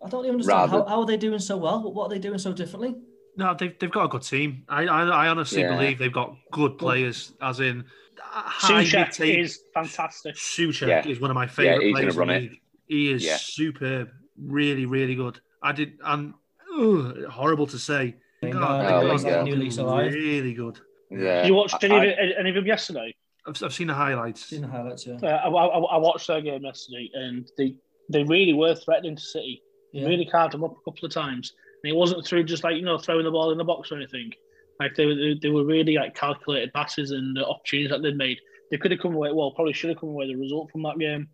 [0.06, 1.92] I don't even understand rather- how, how are they doing so well.
[1.92, 2.96] What are they doing so differently?
[3.36, 4.64] No, they've, they've got a good team.
[4.68, 5.76] I I, I honestly Yeah.
[5.76, 7.86] believe they've got good players, as in
[8.20, 10.36] high Souček is fantastic.
[10.36, 11.08] Souček Yeah.
[11.08, 12.40] is one of my Yeah, favorite he's players gonna run in it.
[12.48, 12.62] the league.
[12.88, 13.38] He is Yeah.
[13.38, 15.40] superb, really, really good.
[15.62, 16.34] I did, and
[16.78, 18.16] ugh, horrible to say.
[18.42, 19.46] Lingard, God, Oh, Lingard's Lingard.
[19.46, 20.14] new lease alive.
[20.14, 20.80] really good.
[21.12, 21.46] Yeah.
[21.46, 23.16] You watched any, I- of it, any of them yesterday?
[23.48, 24.46] I've, I've seen the highlights.
[24.46, 25.18] Seen the highlights, yeah.
[25.24, 27.76] Uh, I, I, I watched their game yesterday, and they
[28.10, 29.62] they really were threatening to City.
[29.94, 30.08] They yeah.
[30.08, 32.84] really carved them up a couple of times, and it wasn't through just like you
[32.84, 34.32] know throwing the ball in the box or anything.
[34.80, 38.18] Like they were they, they were really like calculated passes and the opportunities that they'd
[38.18, 38.38] made.
[38.70, 41.00] They could have come away well, probably should have come away the result from that
[41.00, 41.28] game.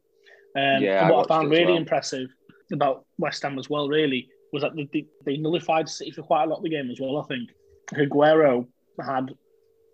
[0.55, 1.77] Um, Yeah, and what watched I found really well.
[1.77, 2.29] impressive
[2.71, 6.45] about West Ham as well, really, was that they, they, they nullified City for quite
[6.45, 7.17] a lot of the game as well.
[7.21, 7.49] I think
[7.93, 8.65] Aguero
[9.05, 9.33] had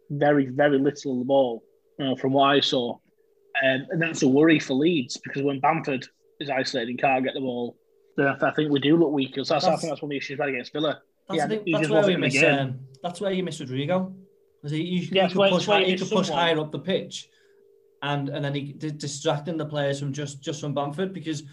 [0.09, 1.63] very very little of the ball
[2.01, 2.93] uh, from what I saw,
[3.63, 6.05] um, and that's a worry for Leeds because when Bamford
[6.39, 7.75] is isolated and can't get the ball,
[8.17, 9.43] then I I think we do look weaker.
[9.43, 11.01] So that's, I think that's one of the issues right against Villa.
[11.27, 12.33] That's, Yeah, the that's where we wasn't in the miss.
[12.41, 12.59] game.
[12.59, 14.13] Um, that's where you miss Rodrigo.
[14.61, 16.59] 'Cause He, he, he Yeah, it's could where- push, high, you he could push higher
[16.59, 17.27] up the pitch,
[18.03, 21.13] and and then he did distracting the players from just just from Bamford.
[21.13, 21.43] Because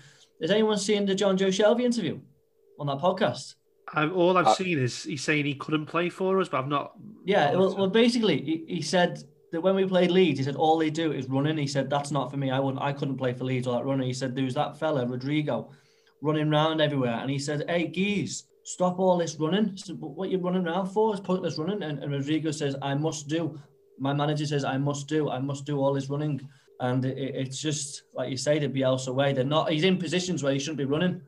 [0.43, 2.21] has anyone seen the Jonjo Shelvey interview
[2.79, 3.55] on that podcast?
[3.95, 6.69] I've, all I've Uh, seen is he's saying he couldn't play for us, but I've
[6.69, 6.93] not.
[7.25, 10.77] Yeah, well, well basically, he, he said that when we played Leeds, he said all
[10.77, 11.57] they do is running.
[11.57, 12.51] He said that's not for me.
[12.51, 12.83] I wouldn't.
[12.83, 14.07] I couldn't play for Leeds or that running.
[14.07, 15.71] He said there was that fella Rodrigo
[16.21, 19.75] running around everywhere, and he said, "Hey, geez, stop all this running.
[19.77, 21.15] Said, what you're running around for?
[21.15, 23.59] is pointless running." And, and Rodrigo says, "I must do."
[23.99, 25.31] My manager says, "I must do.
[25.31, 26.47] I must do all this running."
[26.81, 29.33] And it, it- it's just like you say, the Bielsa way.
[29.33, 29.71] They're not.
[29.73, 31.23] He's in positions where he shouldn't be running.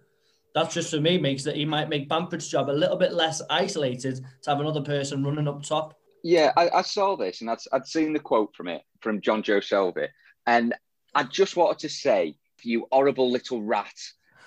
[0.54, 3.40] That's just for me makes that he might make Bamford's job a little bit less
[3.50, 5.96] isolated to have another person running up top.
[6.22, 9.58] Yeah, I, I saw this and I'd, I'd seen the quote from it from Jonjo
[9.58, 10.08] Shelvey.
[10.46, 10.74] And
[11.14, 13.94] I just wanted to say, you horrible little rat,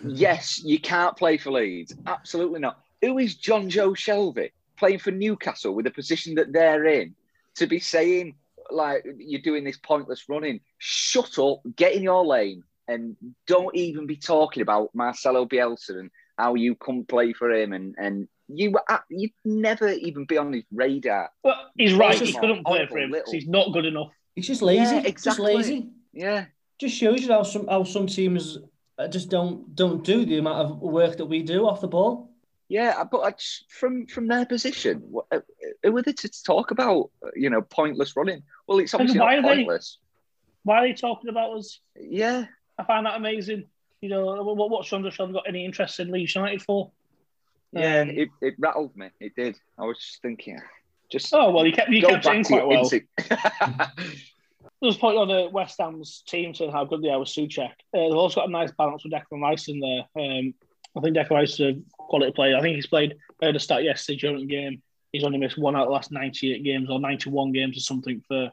[0.06, 1.96] yes, you can't play for Leeds.
[2.06, 2.80] Absolutely not.
[3.02, 7.16] Who is Jonjo Shelvey playing for Newcastle with the position that they're in
[7.56, 8.36] to be saying,
[8.70, 10.60] like, you're doing this pointless running?
[10.78, 13.16] Shut up, get in your lane, and
[13.48, 17.74] don't even be talking about Marcelo Bielsa and how you come play for him.
[17.74, 18.74] And, and you,
[19.10, 21.30] you'd never even be on his radar.
[21.44, 22.20] Well, he's right.
[22.20, 24.12] He couldn't play for him because little- he's not good enough.
[24.36, 24.82] He's just lazy.
[24.96, 25.56] Yeah, Just exactly.
[25.56, 25.90] lazy.
[26.12, 26.46] Yeah.
[26.80, 28.58] Just shows you how some how some teams
[28.98, 32.32] uh, just don't don't do the amount of work that we do off the ball.
[32.68, 35.42] Yeah, but I just, from from their position, what, uh,
[35.84, 37.12] who are they to talk about?
[37.24, 38.42] uh, You know, pointless running.
[38.68, 40.00] Well, it's obviously why not are they- pointless.
[40.64, 41.80] Why are they talking about us?
[41.96, 42.46] Yeah,
[42.84, 43.66] I find that amazing.
[44.02, 46.92] You know, what, what's Sean Sean got any interest in Leeds United for?
[47.72, 48.02] yeah.
[48.02, 49.10] Um, it, it rattled me.
[49.20, 49.58] It did.
[49.78, 50.60] I was just thinking,
[51.10, 52.80] just Oh well, you kept you go kept saying back quite well.
[52.80, 53.08] instinct.
[54.84, 57.30] There was a point on the West Ham's team saying how good they are with
[57.30, 57.72] Souček.
[57.72, 60.02] Uh, they've also got a nice balance with Declan Rice in there.
[60.22, 60.54] Um,
[60.98, 62.58] I think Declan Rice is a quality player.
[62.58, 63.16] I think he's played.
[63.42, 64.82] I heard a stat yesterday during the game.
[65.14, 68.22] He's only missed one out of the last 98 games or 91 games or something
[68.28, 68.52] for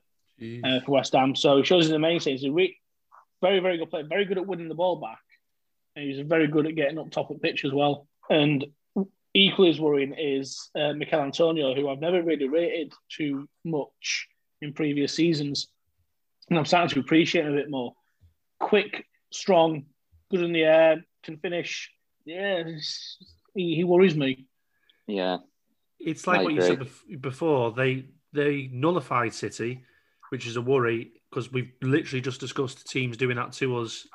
[0.64, 1.34] uh, for West Ham.
[1.34, 2.40] So he shows in the main stage.
[2.40, 2.78] He's a re-
[3.40, 5.20] very, very good player, very good at winning the ball back.
[5.96, 8.06] And he's very good at getting up top of pitch as well.
[8.28, 8.64] And
[9.34, 14.28] equally as worrying is uh, Michail Antonio, who I've never really rated too much
[14.60, 15.68] in previous seasons.
[16.48, 17.94] And I'm starting to appreciate him a bit more.
[18.58, 19.86] Quick, strong,
[20.30, 21.90] good in the air, can finish.
[22.24, 22.64] Yeah,
[23.54, 24.46] he, he worries me.
[25.06, 25.38] Yeah.
[25.98, 26.86] It's like I what you said
[27.20, 27.72] before.
[27.72, 29.84] They they nullified City,
[30.30, 34.06] which is a worry because we've literally just discussed teams doing that to us,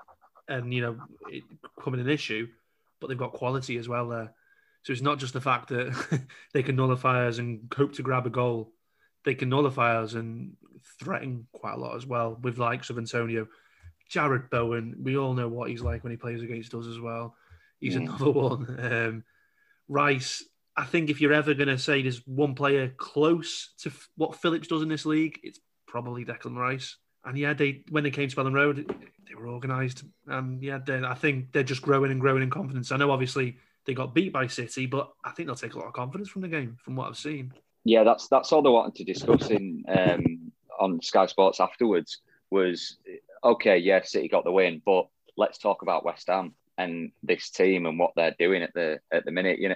[0.47, 0.97] and you know
[1.29, 1.43] it
[1.77, 2.47] becoming an issue.
[2.99, 4.33] But they've got quality as well there,
[4.83, 6.23] so it's not just the fact that
[6.53, 8.71] they can nullify us and hope to grab a goal.
[9.23, 10.53] They can nullify us and
[10.99, 13.47] threaten quite a lot as well with likes of Antonio,
[14.11, 14.95] Jarrod Bowen.
[15.01, 17.35] We all know what he's like when he plays against us as well.
[17.79, 18.01] He's Mm.
[18.07, 18.79] another one.
[18.79, 19.23] Um,
[19.87, 20.43] Rice,
[20.77, 24.35] I think if you're ever going to say there's one player close to f- what
[24.35, 26.97] Phillips does in this league, it's probably Declan Rice.
[27.25, 28.95] And yeah, they when they came to Elland Road,
[29.27, 30.03] they were organised.
[30.27, 32.91] And yeah, they, I think they're just growing and growing in confidence.
[32.91, 35.87] I know obviously they got beat by City, but I think they'll take a lot
[35.87, 37.53] of confidence from the game, from what I've seen.
[37.83, 42.97] Yeah, that's that's all they wanted to discuss in um, on Sky Sports afterwards was
[43.43, 45.07] okay, yeah, City got the win, but
[45.37, 49.25] let's talk about West Ham and this team and what they're doing at the at
[49.25, 49.59] the minute.
[49.59, 49.75] You know,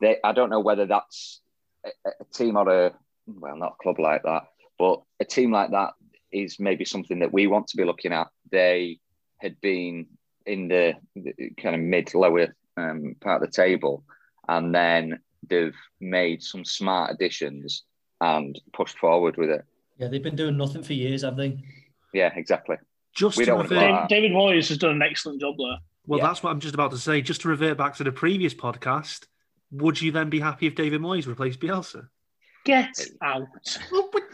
[0.00, 1.40] they I don't know whether that's
[1.84, 2.92] a, a team or a
[3.26, 5.94] well, not a club like that, but a team like that
[6.44, 8.28] is maybe something that we want to be looking at.
[8.50, 8.98] They
[9.38, 10.06] had been
[10.44, 14.04] in the, the kind of mid lower um, part of the table,
[14.48, 17.84] and then they've made some smart additions
[18.20, 19.62] and pushed forward with it.
[19.98, 21.58] Yeah, they've been doing nothing for years, have they?
[22.12, 22.76] Yeah, exactly.
[23.14, 24.08] Just We to don't want to- David.
[24.08, 25.78] David Moyes has done an excellent job there.
[26.06, 26.26] well, Yeah.
[26.26, 27.20] that's what I'm just about to say.
[27.22, 29.26] Just to revert back to the previous podcast,
[29.70, 32.08] would you then be happy if David Moyes replaced Bielsa?
[32.64, 33.46] Get out.
[33.92, 34.25] Well, but you,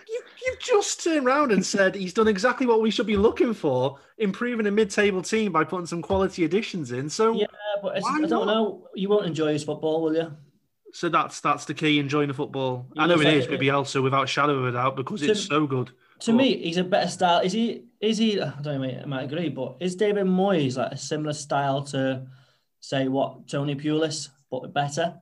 [0.47, 3.99] you've just turned around and said he's done exactly what we should be looking for,
[4.19, 7.09] improving a mid-table team by putting some quality additions in.
[7.09, 7.47] So, Yeah,
[7.83, 8.47] but it's, I don't not?
[8.47, 8.89] know.
[8.95, 10.33] You won't enjoy his football, will you?
[10.95, 11.99] so that's that's the key.
[11.99, 12.87] Enjoying the football.
[12.95, 14.95] He I know looks it like is with Bielsa, without a shadow of a doubt,
[14.97, 15.91] because To- it's so good.
[16.21, 17.41] To But- me, he's a better style.
[17.41, 17.85] Is he?
[18.01, 18.41] Is he?
[18.41, 19.01] I don't know.
[19.03, 22.27] I might agree, but is David Moyes like a similar style to,
[22.81, 25.15] say, what Tony Pulis, but better?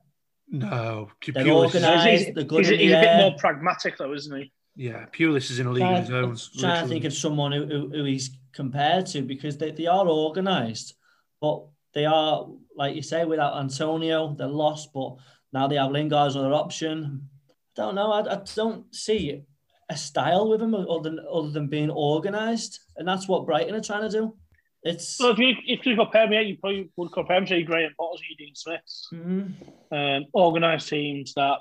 [0.49, 2.07] No, They're Pulis, organised.
[2.25, 4.51] He's, they're good he's, the he's a bit more pragmatic, though, isn't he?
[4.75, 6.31] Yeah, Pulis is in a league trying, of his own.
[6.31, 9.87] I'm trying to think of someone who, who, who he's compared to because they, they
[9.87, 10.95] are organised,
[11.39, 15.15] but they are, like you say, without Antonio, they're lost, but
[15.53, 17.27] now they have Lingard as another option.
[17.49, 18.11] I don't know.
[18.11, 19.43] I, I don't see
[19.89, 22.79] a style with him other than, other than being organised.
[22.95, 24.35] And that's what Brighton are trying to do.
[24.83, 27.91] It's So if you if you compare me, you probably would compare him to Graham
[27.99, 29.07] Potters or Dean Smiths.
[29.13, 29.53] Mhm.
[29.91, 31.59] Um, organised teams that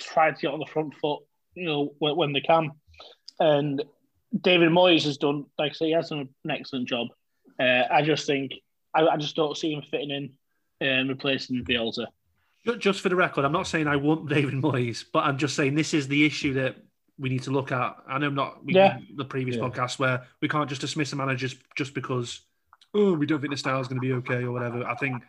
[0.00, 1.22] try to get on the front foot,
[1.54, 2.70] you know, when, when they can.
[3.40, 3.82] And
[4.40, 7.08] David Moyes has done, like I say, he has done an excellent job.
[7.60, 8.52] Uh, I just think,
[8.94, 10.30] I, I just don't see him fitting in
[10.80, 12.06] and replacing Bielsa.
[12.66, 15.56] Ju- Just for the record, I'm not saying I want David Moyes, but I'm just
[15.56, 16.76] saying this is the issue that
[17.18, 17.96] we need to look at.
[18.08, 18.98] I know not we, Yeah.
[19.16, 19.64] the previous Yeah.
[19.64, 22.40] podcast where we can't just dismiss the managers just, just because
[22.94, 24.84] oh we don't think the style is going to be okay or whatever.
[24.86, 25.22] I think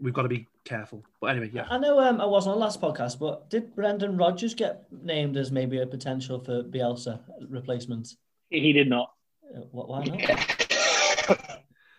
[0.00, 1.04] we've got to be careful.
[1.20, 1.66] But anyway, yeah.
[1.70, 5.36] I know um, I wasn't on the last podcast, but did Brendan Rodgers get named
[5.36, 8.08] as maybe a potential for Bielsa replacement?
[8.50, 9.12] He, he did not.
[9.54, 10.20] Uh, wh- Why not?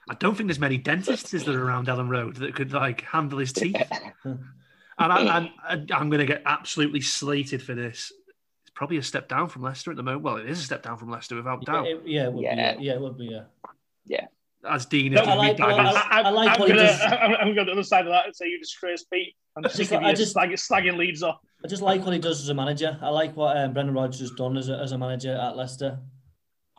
[0.09, 3.39] I don't think there's many dentists is there around Elland Road that could like handle
[3.39, 3.75] his teeth.
[4.23, 4.39] and
[4.99, 8.13] I, and I'm going to get absolutely slated for this.
[8.63, 10.23] It's probably a step down from Leicester at the moment.
[10.23, 11.87] Well, it is a step down from Leicester without Yeah, doubt.
[11.87, 12.75] it, yeah, it would Yeah.
[12.77, 12.83] be.
[12.85, 13.25] Yeah, it would be.
[14.05, 14.27] Yeah.
[14.69, 16.59] As Dean No, is I going to like be what- diving- I- I like I'm
[16.59, 17.01] what he gonna, does.
[17.01, 19.35] I'm, I'm going to the other side of that and say you disgrace Pete.
[19.55, 21.37] I'm Just sick like- of you just- slag, slagging Leeds off.
[21.63, 22.97] I just like what he does as a manager.
[23.01, 25.99] I like what um, Brendan Rodgers has done as a, as a manager at Leicester.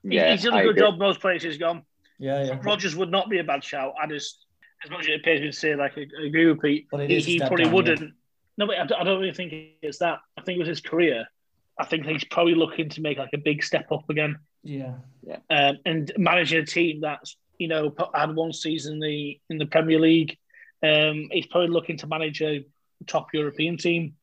[0.02, 0.82] He- Yeah, he's done a good agree.
[0.82, 1.82] job most places he's gone.
[2.18, 2.58] Yeah, yeah.
[2.62, 3.94] Rodgers would not be a bad shout.
[4.00, 4.44] I just,
[4.84, 7.00] as much as it pays me to say, like, I I agree with Pete, But
[7.00, 8.12] it he, is he probably down, wouldn't.
[8.56, 10.18] No, but I don't, I don't really think it's that.
[10.36, 11.26] I think it was his career,
[11.80, 14.94] I think he's probably looking to make like a big step up again Yeah.
[15.48, 19.66] um, and managing a team that's you know had one season in the in the
[19.66, 20.36] Premier League.
[20.82, 22.64] Um, he's probably looking to manage a
[23.06, 24.14] top European team,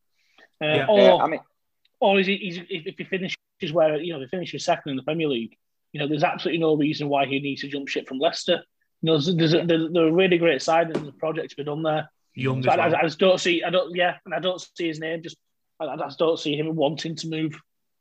[0.62, 0.86] uh, Yeah.
[0.88, 1.40] or Yeah, I mean,
[2.00, 3.36] or is he, he's, if if he finishes
[3.72, 5.56] where you know if he finishes second in the Premier League,
[5.92, 8.62] you know there's absolutely no reason why he needs to jump ship from Leicester.
[9.02, 11.64] You know, there's, there's a, there's a really great side and the project to be
[11.64, 12.10] done there.
[12.34, 12.96] young So as I, well.
[12.96, 15.22] I just don't see, I don't, yeah, and I don't see his name.
[15.22, 15.36] Just,
[15.78, 17.60] I, I just don't see him wanting to move.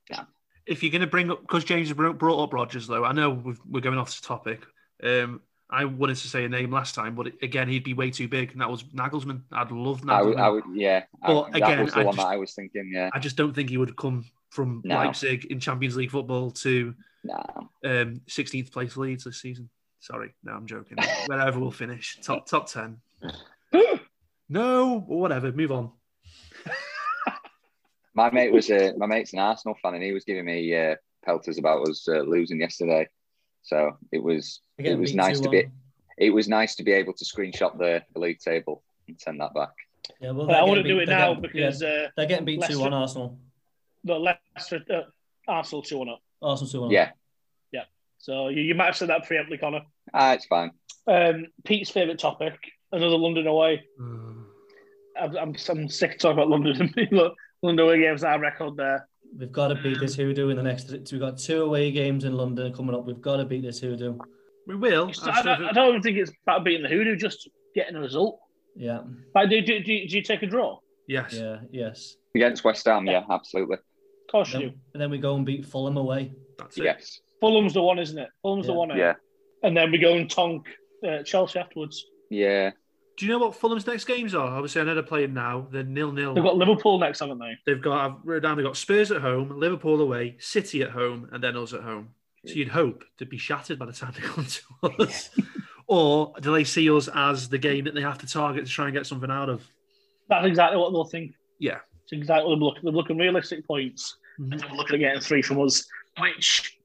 [0.09, 0.23] Yeah
[0.65, 3.29] if you're going to bring up because James brought brought up Rodgers though, I know
[3.29, 4.61] we've, we're going off the topic.
[5.05, 8.27] Um, I wanted to say a name last time, but again, he'd be way too
[8.27, 9.41] big, and that was Nagelsmann.
[9.51, 10.41] I'd love I would, Nagelsmann.
[10.41, 11.03] I would, yeah.
[11.23, 12.91] I- But that again, was the I one just- I was thinking.
[12.93, 14.95] Yeah, I just don't think he would come from No.
[14.95, 17.43] Leipzig in Champions League football to nah.
[17.83, 19.69] um, 16th place Leeds this season.
[19.99, 20.97] Sorry, no, I'm joking.
[21.25, 22.97] Wherever we'll finish, top top ten.
[24.47, 25.51] No, whatever.
[25.51, 25.91] Move on.
[28.13, 30.95] My mate was a my mate's an Arsenal fan, and he was giving me uh,
[31.25, 33.09] pelters about us uh, losing yesterday.
[33.65, 35.51] So it was They're it was nice to 2-1.
[35.51, 35.63] be
[36.17, 39.53] it was nice to be able to screenshot the, the league table and send that
[39.53, 39.71] back.
[40.21, 42.45] Yeah, well, But I want to do it now getting- because yeah, uh, they're getting
[42.45, 43.37] beat Leicester- two one Arsenal.
[44.03, 45.01] the Leicester, uh,
[45.47, 46.21] Arsenal two one up.
[46.41, 46.91] Arsenal two one.
[46.91, 47.11] Yeah,
[47.71, 47.83] yeah.
[48.19, 49.81] So you, you might have said that preemptly, Connor.
[50.13, 50.71] ah, it's fine.
[51.07, 52.53] Um, Pete's favourite topic,
[52.91, 53.83] another London away.
[53.99, 54.03] Uh,
[55.19, 56.93] I'm, I'm, I'm sick of talking about London.
[57.11, 59.07] Look, London away games, our record there.
[59.37, 60.89] We've got to beat this hoodoo in the next.
[61.11, 63.05] We've got two away games in London coming up.
[63.05, 64.17] We've got to beat this hoodoo.
[64.67, 65.07] we will.
[65.07, 67.95] Just- I I, don't, I don't even think it's about beating the Hoodoo, just getting
[67.95, 68.39] a result.
[68.77, 69.01] Yeah,
[69.33, 70.79] Like, do, do, do, do you take a draw?
[71.07, 71.33] yes.
[71.33, 72.15] yeah, yes.
[72.35, 73.75] Against West Ham, yeah, absolutely.
[73.75, 74.75] Of course you Then, do.
[74.93, 76.33] and then we go and beat Fulham away.
[76.57, 76.83] That's it.
[76.83, 77.19] Yes.
[77.39, 78.29] Fulham's the one, isn't it?
[78.41, 78.91] Fulham's the one.
[78.91, 78.97] eh?
[78.97, 79.13] Yeah.
[79.63, 80.65] And then we go and tonk
[81.07, 82.03] uh, Chelsea afterwards.
[82.29, 82.71] Yeah.
[83.17, 84.47] Do you know what Fulham's next games are?
[84.47, 85.67] Obviously, I know they're playing now.
[85.71, 86.33] They're nil nil.
[86.33, 87.53] They've got Liverpool next, haven't they?
[87.65, 88.57] They've got I've wrote down.
[88.57, 92.09] They've got Spurs at home, Liverpool away, City at home, and then us at home.
[92.45, 95.31] So you'd hope to be shattered by the time they come to us,
[95.87, 98.85] or do they see us as the game that they have to target to try
[98.85, 99.63] and get something out of?
[100.29, 101.33] That's exactly what they'll think.
[101.59, 101.79] Yeah.
[102.03, 102.81] It's exactly what they're looking.
[102.83, 104.17] They're looking realistic points.
[104.39, 104.51] Mhm.
[104.51, 105.87] And they're looking at getting three from us,
[106.19, 106.77] which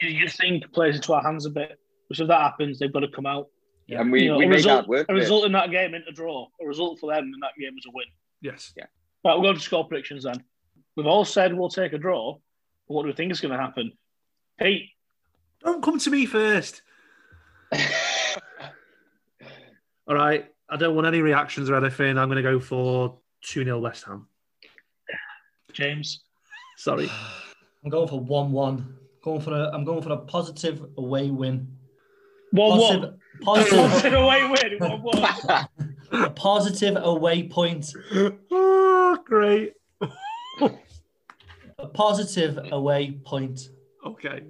[0.00, 1.78] you think plays into our hands a bit.
[2.08, 3.48] Which if that happens, they've got to come out.
[3.88, 4.02] Yeah.
[4.02, 5.06] And we, You know, we a made result, hard work.
[5.08, 6.46] a result in that game into draw.
[6.62, 8.04] A result for them in that game was a win.
[8.40, 8.72] Yes.
[8.76, 8.84] Yeah.
[9.22, 10.44] But right, we'll go to score predictions then.
[10.96, 12.34] We've all said we'll take a draw.
[12.86, 13.92] But what do we think is going to happen?
[14.60, 14.90] Pete,
[15.64, 16.82] Don't come to me first.
[20.06, 20.46] All right.
[20.68, 22.18] I don't want any reactions or anything.
[22.18, 24.26] I'm going to go for 2 0 West Ham.
[25.72, 26.24] James,
[26.76, 27.08] Sorry.
[27.84, 28.96] I'm going for one one.
[29.22, 29.70] Going for a.
[29.72, 31.68] I'm going for a positive away win.
[32.52, 33.18] One one.
[33.42, 34.78] Positive, Positive positive, away win.
[34.90, 35.18] One one.
[36.12, 37.92] a positive away point.
[38.50, 39.74] oh, great.
[40.60, 43.60] A positive away point.
[44.04, 44.42] Okay.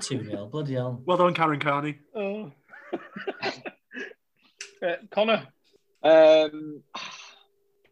[0.00, 1.02] Two 0 Bloody hell.
[1.04, 1.98] Well done, Karen Carney.
[2.14, 2.50] Oh.
[4.82, 5.46] uh, Connor,
[6.02, 6.82] Um,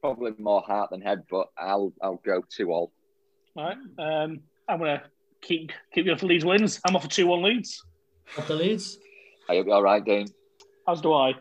[0.00, 2.92] probably more heart than head, but I'll I'll go two all.
[3.56, 3.76] all right.
[3.98, 5.02] Um, I'm going to
[5.42, 6.80] keep keep going for Leeds wins.
[6.84, 7.84] I'm off for two one Leeds.
[8.38, 8.98] Up the Leeds.
[9.48, 10.26] Are you all right, Dean?
[10.88, 11.34] As do I.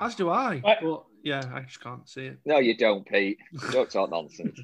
[0.00, 0.60] As do I.
[0.64, 0.78] Right.
[0.82, 2.38] But yeah, I just can't see it.
[2.44, 3.38] No, you don't, Pete.
[3.72, 4.60] Don't talk nonsense.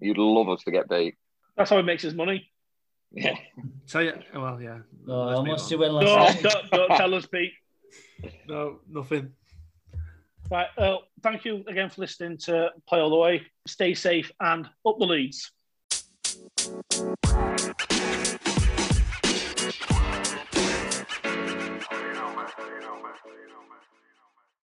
[0.00, 1.14] You'd love us to get beat.
[1.56, 2.50] That's how he makes his money.
[3.12, 3.36] Yeah.
[3.86, 4.14] Tell you.
[4.34, 4.78] Well, yeah.
[5.06, 7.52] Oh, Let's how move do you win last Don't, don't, don't tell us, Pete.
[8.48, 9.30] No, nothing.
[10.50, 10.66] Right.
[10.76, 13.42] Uh, thank you again for listening to Play All the Way.
[13.66, 15.52] Stay safe and up the Leeds.